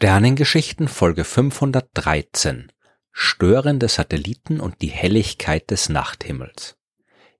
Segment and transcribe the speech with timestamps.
[0.00, 2.70] Sternengeschichten Folge 513
[3.10, 6.76] Störende Satelliten und die Helligkeit des Nachthimmels.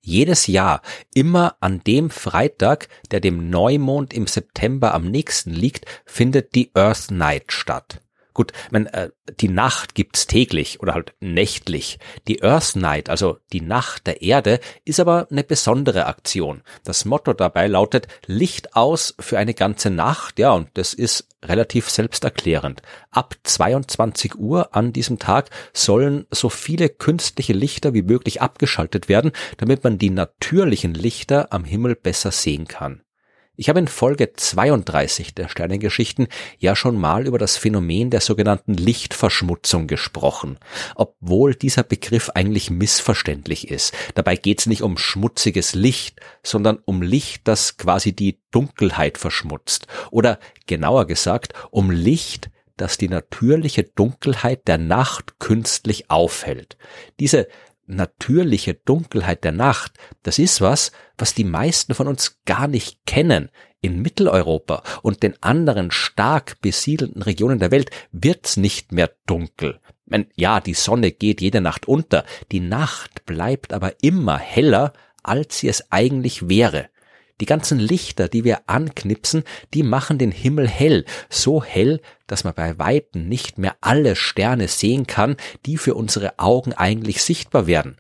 [0.00, 0.82] Jedes Jahr,
[1.14, 7.12] immer an dem Freitag, der dem Neumond im September am nächsten liegt, findet die Earth
[7.12, 8.00] Night statt.
[8.38, 9.10] Gut, man, äh,
[9.40, 11.98] die Nacht gibt's täglich oder halt nächtlich.
[12.28, 16.62] Die Earth Night, also die Nacht der Erde, ist aber eine besondere Aktion.
[16.84, 21.90] Das Motto dabei lautet Licht aus für eine ganze Nacht, ja, und das ist relativ
[21.90, 22.80] selbsterklärend.
[23.10, 29.32] Ab 22 Uhr an diesem Tag sollen so viele künstliche Lichter wie möglich abgeschaltet werden,
[29.56, 33.02] damit man die natürlichen Lichter am Himmel besser sehen kann.
[33.60, 36.28] Ich habe in Folge 32 der Sternengeschichten
[36.60, 40.60] ja schon mal über das Phänomen der sogenannten Lichtverschmutzung gesprochen,
[40.94, 43.92] obwohl dieser Begriff eigentlich missverständlich ist.
[44.14, 49.88] Dabei geht es nicht um schmutziges Licht, sondern um Licht, das quasi die Dunkelheit verschmutzt.
[50.12, 50.38] Oder
[50.68, 56.76] genauer gesagt, um Licht, das die natürliche Dunkelheit der Nacht künstlich aufhält.
[57.18, 57.48] Diese
[57.88, 63.50] natürliche Dunkelheit der Nacht, das ist was, was die meisten von uns gar nicht kennen.
[63.80, 69.80] In Mitteleuropa und den anderen stark besiedelten Regionen der Welt wird's nicht mehr dunkel.
[70.34, 75.68] Ja, die Sonne geht jede Nacht unter, die Nacht bleibt aber immer heller, als sie
[75.68, 76.88] es eigentlich wäre.
[77.40, 79.44] Die ganzen Lichter, die wir anknipsen,
[79.74, 84.68] die machen den Himmel hell, so hell, dass man bei Weitem nicht mehr alle Sterne
[84.68, 87.96] sehen kann, die für unsere Augen eigentlich sichtbar werden.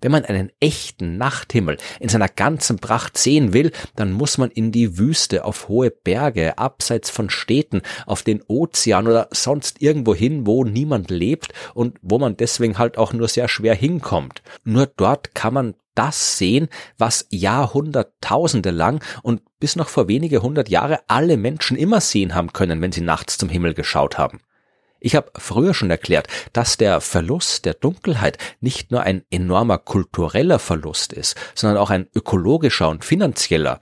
[0.00, 4.70] Wenn man einen echten Nachthimmel in seiner ganzen Pracht sehen will, dann muss man in
[4.70, 10.46] die Wüste, auf hohe Berge, abseits von Städten, auf den Ozean oder sonst irgendwo hin,
[10.46, 14.42] wo niemand lebt und wo man deswegen halt auch nur sehr schwer hinkommt.
[14.64, 20.68] Nur dort kann man das sehen, was Jahrhunderttausende lang und bis noch vor wenige hundert
[20.68, 24.38] Jahre alle Menschen immer sehen haben können, wenn sie nachts zum Himmel geschaut haben.
[25.00, 30.58] Ich habe früher schon erklärt, dass der Verlust der Dunkelheit nicht nur ein enormer kultureller
[30.58, 33.78] Verlust ist, sondern auch ein ökologischer und finanzieller.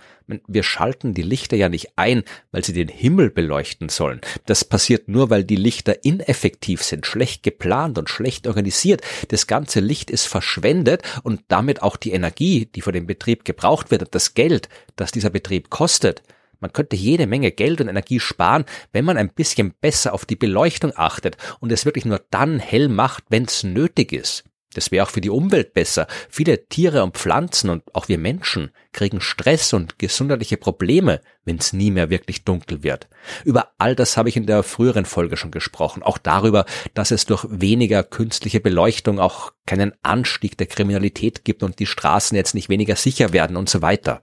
[0.47, 4.21] Wir schalten die Lichter ja nicht ein, weil sie den Himmel beleuchten sollen.
[4.45, 9.03] Das passiert nur, weil die Lichter ineffektiv sind, schlecht geplant und schlecht organisiert.
[9.29, 13.91] Das ganze Licht ist verschwendet und damit auch die Energie, die für den Betrieb gebraucht
[13.91, 16.23] wird das Geld, das dieser Betrieb kostet.
[16.61, 20.37] Man könnte jede Menge Geld und Energie sparen, wenn man ein bisschen besser auf die
[20.37, 24.45] Beleuchtung achtet und es wirklich nur dann hell macht, wenn es nötig ist.
[24.77, 26.07] Das wäre auch für die Umwelt besser.
[26.29, 31.73] Viele Tiere und Pflanzen und auch wir Menschen kriegen Stress und gesundheitliche Probleme, wenn es
[31.73, 33.09] nie mehr wirklich dunkel wird.
[33.45, 36.03] Über all das habe ich in der früheren Folge schon gesprochen.
[36.03, 41.79] Auch darüber, dass es durch weniger künstliche Beleuchtung auch keinen Anstieg der Kriminalität gibt und
[41.79, 44.21] die Straßen jetzt nicht weniger sicher werden und so weiter.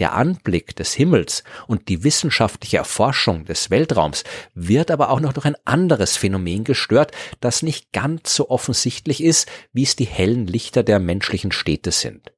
[0.00, 4.24] Der Anblick des Himmels und die wissenschaftliche Erforschung des Weltraums
[4.54, 9.46] wird aber auch noch durch ein anderes Phänomen gestört, das nicht ganz so offensichtlich ist,
[9.74, 12.32] wie es die hellen Lichter der menschlichen Städte sind.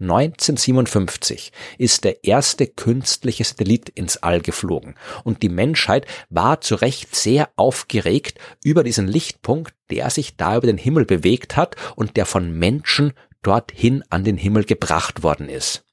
[0.00, 7.14] 1957 ist der erste künstliche Satellit ins All geflogen und die Menschheit war zu Recht
[7.14, 12.26] sehr aufgeregt über diesen Lichtpunkt, der sich da über den Himmel bewegt hat und der
[12.26, 15.83] von Menschen dorthin an den Himmel gebracht worden ist.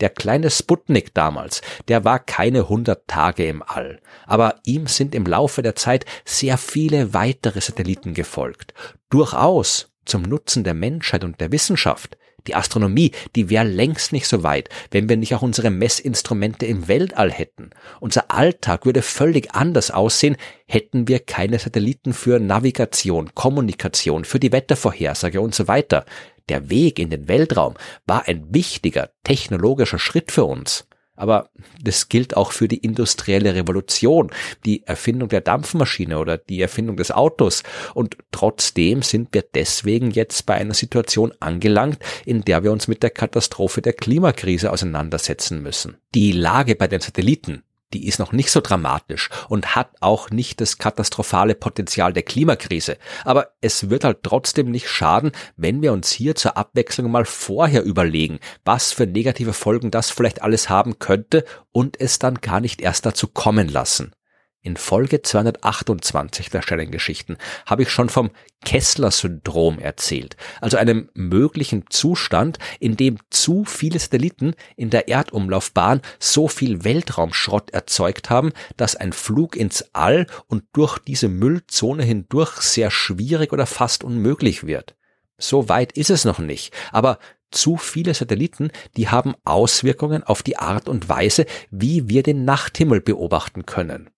[0.00, 5.26] Der kleine Sputnik damals, der war keine hundert Tage im All, aber ihm sind im
[5.26, 8.74] Laufe der Zeit sehr viele weitere Satelliten gefolgt.
[9.10, 12.16] Durchaus zum Nutzen der Menschheit und der Wissenschaft.
[12.46, 16.88] Die Astronomie, die wäre längst nicht so weit, wenn wir nicht auch unsere Messinstrumente im
[16.88, 17.70] Weltall hätten.
[18.00, 20.36] Unser Alltag würde völlig anders aussehen,
[20.66, 26.04] hätten wir keine Satelliten für Navigation, Kommunikation, für die Wettervorhersage und so weiter.
[26.48, 27.74] Der Weg in den Weltraum
[28.06, 30.86] war ein wichtiger technologischer Schritt für uns.
[31.20, 31.50] Aber
[31.82, 34.30] das gilt auch für die industrielle Revolution,
[34.64, 37.62] die Erfindung der Dampfmaschine oder die Erfindung des Autos.
[37.92, 43.02] Und trotzdem sind wir deswegen jetzt bei einer Situation angelangt, in der wir uns mit
[43.02, 45.98] der Katastrophe der Klimakrise auseinandersetzen müssen.
[46.14, 50.60] Die Lage bei den Satelliten, die ist noch nicht so dramatisch und hat auch nicht
[50.60, 52.96] das katastrophale Potenzial der Klimakrise.
[53.24, 57.82] Aber es wird halt trotzdem nicht schaden, wenn wir uns hier zur Abwechslung mal vorher
[57.82, 62.80] überlegen, was für negative Folgen das vielleicht alles haben könnte und es dann gar nicht
[62.80, 64.12] erst dazu kommen lassen.
[64.62, 68.30] In Folge 228 der Sternengeschichten habe ich schon vom
[68.62, 76.46] Kessler-Syndrom erzählt, also einem möglichen Zustand, in dem zu viele Satelliten in der Erdumlaufbahn so
[76.46, 82.90] viel Weltraumschrott erzeugt haben, dass ein Flug ins All und durch diese Müllzone hindurch sehr
[82.90, 84.94] schwierig oder fast unmöglich wird.
[85.38, 87.18] So weit ist es noch nicht, aber
[87.50, 93.00] zu viele Satelliten, die haben Auswirkungen auf die Art und Weise, wie wir den Nachthimmel
[93.00, 94.10] beobachten können.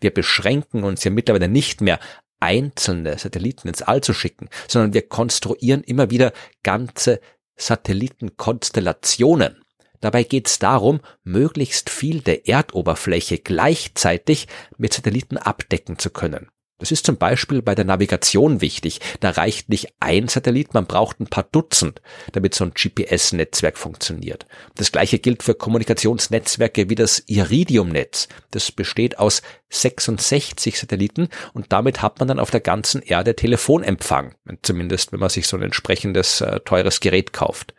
[0.00, 1.98] Wir beschränken uns ja mittlerweile nicht mehr
[2.40, 7.20] einzelne Satelliten ins All zu schicken, sondern wir konstruieren immer wieder ganze
[7.56, 9.64] Satellitenkonstellationen.
[10.00, 14.46] Dabei geht es darum, möglichst viel der Erdoberfläche gleichzeitig
[14.76, 16.48] mit Satelliten abdecken zu können.
[16.78, 19.00] Das ist zum Beispiel bei der Navigation wichtig.
[19.18, 22.00] Da reicht nicht ein Satellit, man braucht ein paar Dutzend,
[22.32, 24.46] damit so ein GPS-Netzwerk funktioniert.
[24.76, 28.28] Das gleiche gilt für Kommunikationsnetzwerke wie das Iridium-Netz.
[28.52, 34.36] Das besteht aus 66 Satelliten und damit hat man dann auf der ganzen Erde Telefonempfang.
[34.62, 37.74] Zumindest, wenn man sich so ein entsprechendes äh, teures Gerät kauft.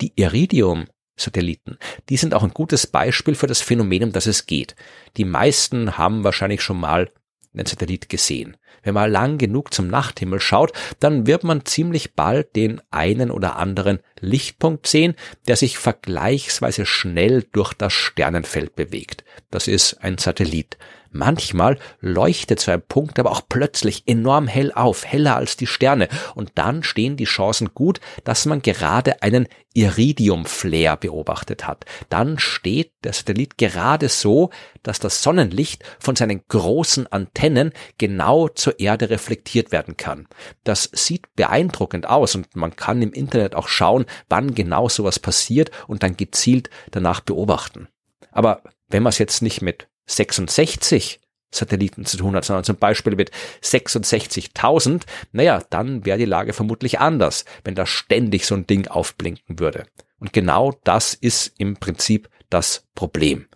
[0.00, 0.86] Die Iridium
[1.16, 1.78] Satelliten.
[2.08, 4.74] Die sind auch ein gutes Beispiel für das Phänomen, um das es geht.
[5.16, 7.10] Die meisten haben wahrscheinlich schon mal
[7.52, 8.56] einen Satellit gesehen.
[8.82, 13.56] Wenn man lang genug zum Nachthimmel schaut, dann wird man ziemlich bald den einen oder
[13.56, 15.14] anderen Lichtpunkt sehen,
[15.48, 19.24] der sich vergleichsweise schnell durch das Sternenfeld bewegt.
[19.50, 20.76] Das ist ein Satellit.
[21.12, 26.08] Manchmal leuchtet so ein Punkt aber auch plötzlich enorm hell auf, heller als die Sterne,
[26.36, 31.84] und dann stehen die Chancen gut, dass man gerade einen Iridium-Flare beobachtet hat.
[32.10, 34.50] Dann steht der Satellit gerade so,
[34.84, 40.28] dass das Sonnenlicht von seinen großen Antennen genau zur Erde reflektiert werden kann.
[40.64, 45.70] Das sieht beeindruckend aus und man kann im Internet auch schauen, wann genau sowas passiert
[45.88, 47.88] und dann gezielt danach beobachten.
[48.30, 51.20] Aber wenn man es jetzt nicht mit 66
[51.52, 53.30] Satelliten zu tun hat, sondern zum Beispiel mit
[53.62, 55.02] 66.000,
[55.32, 59.84] naja, dann wäre die Lage vermutlich anders, wenn da ständig so ein Ding aufblinken würde.
[60.18, 63.46] Und genau das ist im Prinzip das Problem.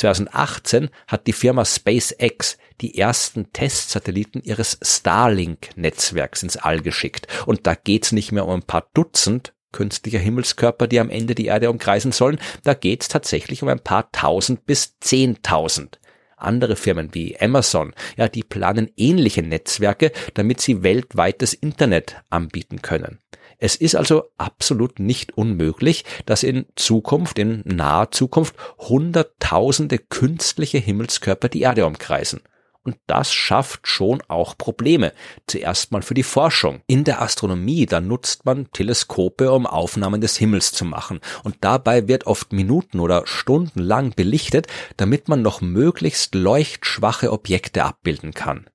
[0.00, 7.26] 2018 hat die Firma SpaceX die ersten Testsatelliten ihres Starlink-Netzwerks ins All geschickt.
[7.46, 11.46] Und da geht's nicht mehr um ein paar Dutzend künstlicher Himmelskörper, die am Ende die
[11.46, 12.40] Erde umkreisen sollen.
[12.64, 16.00] Da geht's tatsächlich um ein paar tausend bis zehntausend.
[16.36, 23.20] Andere Firmen wie Amazon, ja, die planen ähnliche Netzwerke, damit sie weltweites Internet anbieten können.
[23.60, 31.50] Es ist also absolut nicht unmöglich, dass in Zukunft, in naher Zukunft, hunderttausende künstliche Himmelskörper
[31.50, 32.40] die Erde umkreisen.
[32.82, 35.12] Und das schafft schon auch Probleme.
[35.46, 36.80] Zuerst mal für die Forschung.
[36.86, 41.20] In der Astronomie, da nutzt man Teleskope, um Aufnahmen des Himmels zu machen.
[41.44, 44.66] Und dabei wird oft Minuten oder Stunden lang belichtet,
[44.96, 48.70] damit man noch möglichst leuchtschwache Objekte abbilden kann.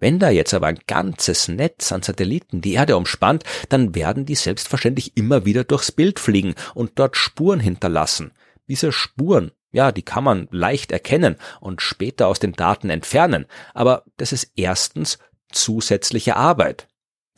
[0.00, 4.34] Wenn da jetzt aber ein ganzes Netz an Satelliten die Erde umspannt, dann werden die
[4.34, 8.32] selbstverständlich immer wieder durchs Bild fliegen und dort Spuren hinterlassen.
[8.66, 14.04] Diese Spuren ja, die kann man leicht erkennen und später aus den Daten entfernen, aber
[14.16, 15.18] das ist erstens
[15.52, 16.88] zusätzliche Arbeit.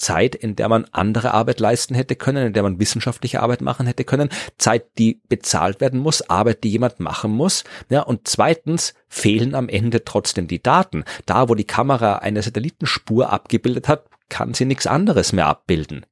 [0.02, 3.86] Zeit, in der man andere Arbeit leisten hätte können, in der man wissenschaftliche Arbeit machen
[3.86, 4.28] hätte können,
[4.58, 7.64] Zeit, die bezahlt werden muss, Arbeit, die jemand machen muss.
[7.88, 11.04] Ja, und zweitens fehlen am Ende trotzdem die Daten.
[11.24, 16.04] Da, wo die Kamera eine Satellitenspur abgebildet hat, kann sie nichts anderes mehr abbilden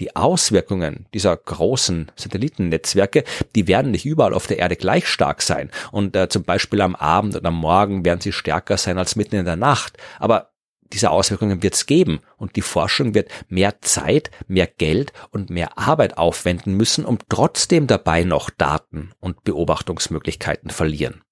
[0.00, 3.24] die Auswirkungen dieser großen Satellitennetzwerke,
[3.54, 5.70] die werden nicht überall auf der Erde gleich stark sein.
[5.90, 9.36] Und äh, zum Beispiel am Abend oder am Morgen werden sie stärker sein als mitten
[9.36, 9.98] in der Nacht.
[10.18, 10.51] Aber
[10.92, 15.78] diese Auswirkungen wird es geben und die Forschung wird mehr Zeit, mehr Geld und mehr
[15.78, 21.22] Arbeit aufwenden müssen, um trotzdem dabei noch Daten und Beobachtungsmöglichkeiten verlieren.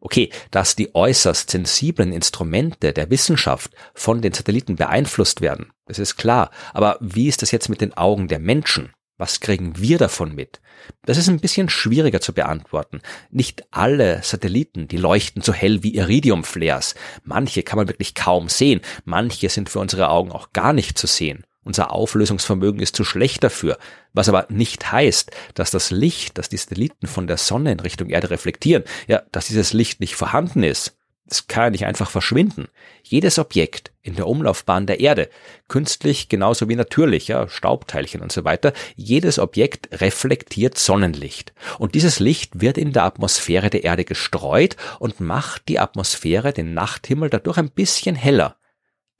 [0.00, 6.16] Okay, dass die äußerst sensiblen Instrumente der Wissenschaft von den Satelliten beeinflusst werden, das ist
[6.16, 6.50] klar.
[6.72, 8.92] Aber wie ist das jetzt mit den Augen der Menschen?
[9.22, 10.60] Was kriegen wir davon mit?
[11.04, 13.00] Das ist ein bisschen schwieriger zu beantworten.
[13.30, 16.96] Nicht alle Satelliten, die leuchten so hell wie Iridium-Flares.
[17.22, 18.80] Manche kann man wirklich kaum sehen.
[19.04, 21.44] Manche sind für unsere Augen auch gar nicht zu sehen.
[21.62, 23.78] Unser Auflösungsvermögen ist zu schlecht dafür,
[24.12, 28.10] was aber nicht heißt, dass das Licht, das die Satelliten von der Sonne in Richtung
[28.10, 30.96] Erde reflektieren, ja, dass dieses Licht nicht vorhanden ist.
[31.28, 32.68] Es kann ja nicht einfach verschwinden.
[33.02, 35.28] Jedes Objekt in der Umlaufbahn der Erde,
[35.68, 41.54] künstlich genauso wie natürlich, ja, Staubteilchen und so weiter, jedes Objekt reflektiert Sonnenlicht.
[41.78, 46.74] Und dieses Licht wird in der Atmosphäre der Erde gestreut und macht die Atmosphäre, den
[46.74, 48.56] Nachthimmel dadurch ein bisschen heller.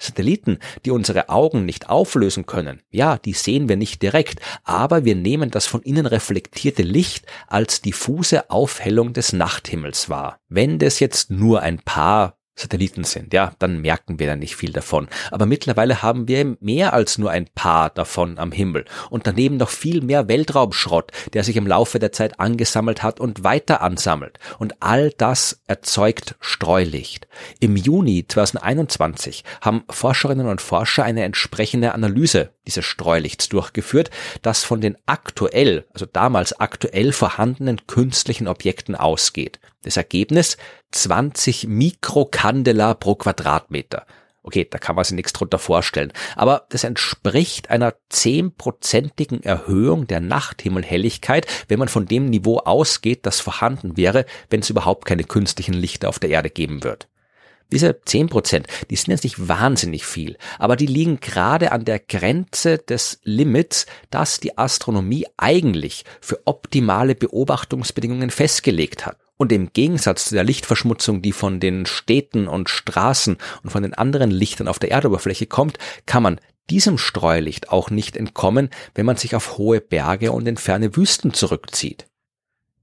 [0.02, 5.14] Satelliten, die unsere Augen nicht auflösen können, ja, die sehen wir nicht direkt, aber wir
[5.14, 10.38] nehmen das von innen reflektierte Licht als diffuse Aufhellung des Nachthimmels wahr.
[10.48, 14.72] Wenn das jetzt nur ein paar Satelliten sind, ja, dann merken wir da nicht viel
[14.72, 15.08] davon.
[15.30, 19.70] Aber mittlerweile haben wir mehr als nur ein paar davon am Himmel und daneben noch
[19.70, 24.38] viel mehr Weltraumschrott, der sich im Laufe der Zeit angesammelt hat und weiter ansammelt.
[24.58, 27.26] Und all das erzeugt Streulicht.
[27.58, 34.10] Im Juni 2021 haben Forscherinnen und Forscher eine entsprechende Analyse dieses Streulichts durchgeführt,
[34.42, 39.58] das von den aktuell, also damals aktuell vorhandenen künstlichen Objekten ausgeht.
[39.82, 40.56] Das Ergebnis
[40.92, 44.06] 20 Mikrokandela pro Quadratmeter.
[44.44, 46.12] Okay, da kann man sich nichts drunter vorstellen.
[46.34, 53.40] Aber das entspricht einer zehnprozentigen Erhöhung der Nachthimmelhelligkeit, wenn man von dem Niveau ausgeht, das
[53.40, 57.08] vorhanden wäre, wenn es überhaupt keine künstlichen Lichter auf der Erde geben wird.
[57.70, 62.00] Diese zehn Prozent, die sind jetzt nicht wahnsinnig viel, aber die liegen gerade an der
[62.00, 69.21] Grenze des Limits, das die Astronomie eigentlich für optimale Beobachtungsbedingungen festgelegt hat.
[69.42, 73.92] Und im Gegensatz zu der Lichtverschmutzung, die von den Städten und Straßen und von den
[73.92, 79.16] anderen Lichtern auf der Erdoberfläche kommt, kann man diesem Streulicht auch nicht entkommen, wenn man
[79.16, 82.06] sich auf hohe Berge und in ferne Wüsten zurückzieht.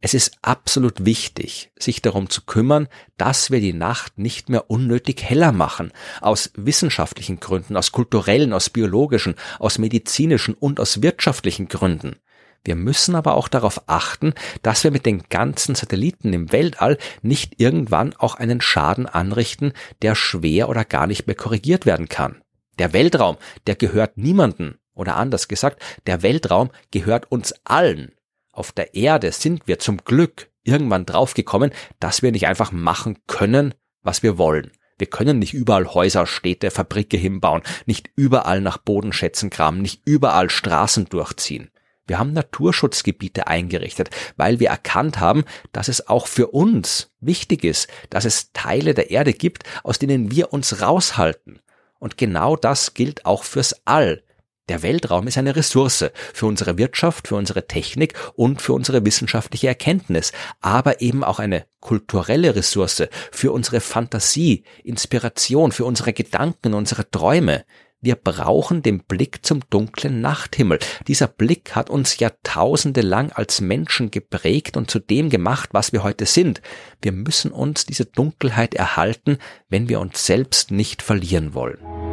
[0.02, 5.24] Es ist absolut wichtig, sich darum zu kümmern, dass wir die Nacht nicht mehr unnötig
[5.24, 12.18] heller machen, aus wissenschaftlichen Gründen, aus kulturellen, aus biologischen, aus medizinischen und aus wirtschaftlichen Gründen.
[12.64, 17.60] Wir müssen aber auch darauf achten, dass wir mit den ganzen Satelliten im Weltall nicht
[17.60, 22.42] irgendwann auch einen Schaden anrichten, der schwer oder gar nicht mehr korrigiert werden kann.
[22.78, 23.38] Der Weltraum,
[23.68, 24.80] der gehört niemanden.
[24.94, 28.14] Oder anders gesagt, der Weltraum gehört uns allen.
[28.52, 33.74] Auf der Erde sind wir zum Glück irgendwann draufgekommen, dass wir nicht einfach machen können,
[34.04, 34.72] was wir wollen.
[34.98, 40.50] Wir können nicht überall Häuser, Städte, Fabrike hinbauen, nicht überall nach Bodenschätzen kramen, nicht überall
[40.50, 41.72] Straßen durchziehen.
[42.10, 47.88] Wir haben Naturschutzgebiete eingerichtet, weil wir erkannt haben, dass es auch für uns wichtig ist,
[48.10, 51.60] dass es Teile der Erde gibt, aus denen wir uns raushalten.
[52.00, 54.24] Und genau das gilt auch fürs All.
[54.70, 59.68] Der Weltraum ist eine Ressource für unsere Wirtschaft, für unsere Technik und für unsere wissenschaftliche
[59.68, 67.10] Erkenntnis, aber eben auch eine kulturelle Ressource für unsere Fantasie, Inspiration, für unsere Gedanken, unsere
[67.10, 67.66] Träume.
[68.02, 70.80] Wir brauchen den Blick zum dunklen Nachthimmel.
[71.08, 76.02] Dieser Blick hat uns Jahrtausende lang als Menschen geprägt und zu dem gemacht, was wir
[76.02, 76.62] heute sind.
[77.02, 79.38] Wir müssen uns diese Dunkelheit erhalten,
[79.68, 82.09] wenn wir uns selbst nicht verlieren wollen.